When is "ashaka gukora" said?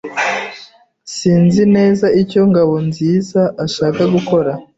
3.65-4.51